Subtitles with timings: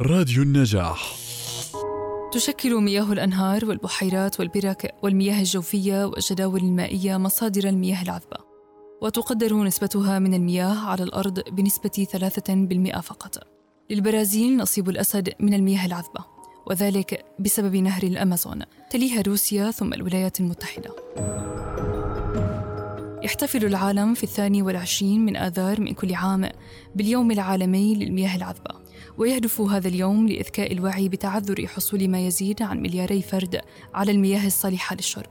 [0.00, 1.16] راديو النجاح.
[2.32, 8.36] تشكل مياه الأنهار والبحيرات والبرك والمياه الجوفية والجداول المائية مصادر المياه العذبة
[9.02, 13.38] وتقدر نسبتها من المياه على الأرض بنسبة 3% فقط.
[13.90, 16.24] للبرازيل نصيب الأسد من المياه العذبة
[16.66, 20.90] وذلك بسبب نهر الأمازون تليها روسيا ثم الولايات المتحدة.
[23.22, 26.48] يحتفل العالم في الثاني والعشرين من آذار من كل عام
[26.94, 28.83] باليوم العالمي للمياه العذبة.
[29.18, 33.60] ويهدف هذا اليوم لإذكاء الوعي بتعذر حصول ما يزيد عن ملياري فرد
[33.94, 35.30] على المياه الصالحة للشرب.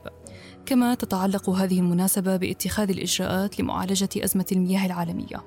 [0.66, 5.44] كما تتعلق هذه المناسبة باتخاذ الإجراءات لمعالجة أزمة المياه العالمية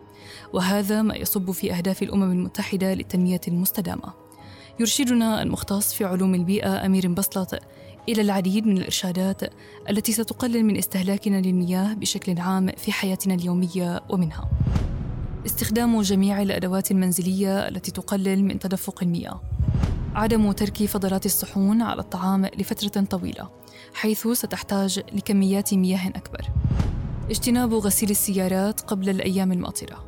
[0.53, 4.13] وهذا ما يصب في أهداف الأمم المتحدة للتنمية المستدامة.
[4.79, 7.59] يرشدنا المختص في علوم البيئة أمير بسلط
[8.09, 9.41] إلى العديد من الإرشادات
[9.89, 14.49] التي ستقلل من استهلاكنا للمياه بشكل عام في حياتنا اليومية ومنها.
[15.45, 19.41] استخدام جميع الأدوات المنزلية التي تقلل من تدفق المياه
[20.15, 23.49] عدم ترك فضلات الصحون على الطعام لفترة طويلة
[23.93, 26.49] حيث ستحتاج لكميات مياه أكبر
[27.29, 30.05] اجتناب غسيل السيارات قبل الأيام الماطرة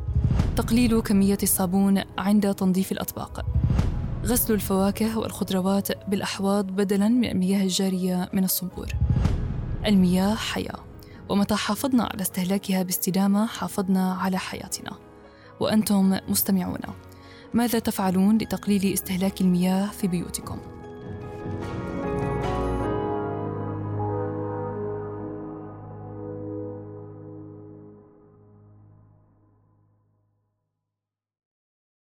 [0.56, 3.46] تقليل كمية الصابون عند تنظيف الأطباق
[4.26, 8.88] غسل الفواكه والخضروات بالأحواض بدلاً من المياه الجارية من الصنبور.
[9.86, 10.80] المياه حياة،
[11.30, 15.09] ومتى حافظنا على استهلاكها باستدامة حافظنا على حياتنا.
[15.60, 16.80] وأنتم مستمعون،
[17.54, 20.58] ماذا تفعلون لتقليل استهلاك المياه في بيوتكم؟